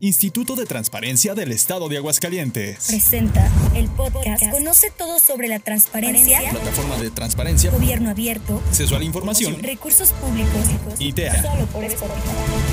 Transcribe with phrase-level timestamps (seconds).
[0.00, 2.86] Instituto de Transparencia del Estado de Aguascalientes.
[2.86, 9.00] Presenta el podcast Conoce todo sobre la transparencia, Plataforma de transparencia, gobierno abierto, acceso a
[9.00, 10.66] la información, recursos públicos
[11.00, 11.42] y TEA.
[11.42, 12.20] Solo por Spotify.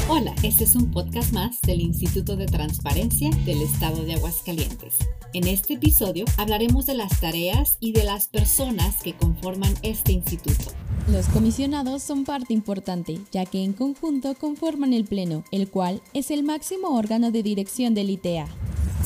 [0.07, 4.93] Hola, este es un podcast más del Instituto de Transparencia del Estado de Aguascalientes.
[5.33, 10.75] En este episodio hablaremos de las tareas y de las personas que conforman este instituto.
[11.07, 16.31] Los comisionados son parte importante, ya que en conjunto conforman el Pleno, el cual es
[16.31, 18.47] el máximo órgano de dirección del ITEA.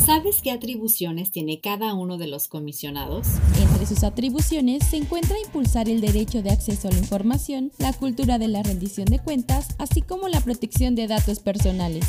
[0.05, 3.27] ¿Sabes qué atribuciones tiene cada uno de los comisionados?
[3.61, 8.39] Entre sus atribuciones se encuentra impulsar el derecho de acceso a la información, la cultura
[8.39, 12.05] de la rendición de cuentas, así como la protección de datos personales.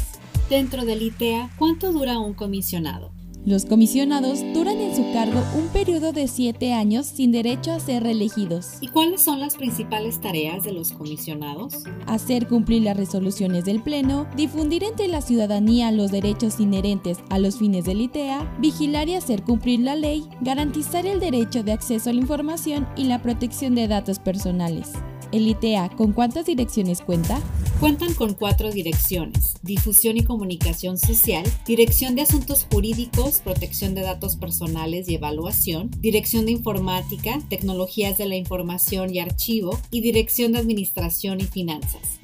[0.48, 3.10] Dentro del ITEA, ¿cuánto dura un comisionado?
[3.46, 8.02] Los comisionados duran en su cargo un periodo de siete años sin derecho a ser
[8.02, 8.74] reelegidos.
[8.82, 11.84] ¿Y cuáles son las principales tareas de los comisionados?
[12.06, 17.56] Hacer cumplir las resoluciones del Pleno, difundir entre la ciudadanía los derechos inherentes a los
[17.56, 22.12] fines del ITEA, vigilar y hacer cumplir la ley, garantizar el derecho de acceso a
[22.12, 24.92] la información y la protección de datos personales.
[25.32, 27.40] ¿El ITEA con cuántas direcciones cuenta?
[27.80, 34.36] Cuentan con cuatro direcciones, difusión y comunicación social, dirección de asuntos jurídicos, protección de datos
[34.36, 40.58] personales y evaluación, dirección de informática, tecnologías de la información y archivo y dirección de
[40.58, 42.20] administración y finanzas.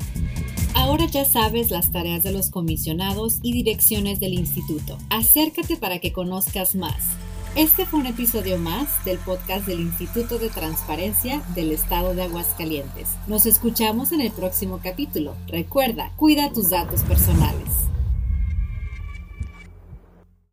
[0.74, 4.98] Ahora ya sabes las tareas de los comisionados y direcciones del instituto.
[5.08, 7.02] Acércate para que conozcas más.
[7.56, 13.08] Este fue un episodio más del podcast del Instituto de Transparencia del Estado de Aguascalientes.
[13.26, 15.34] Nos escuchamos en el próximo capítulo.
[15.48, 17.86] Recuerda, cuida tus datos personales.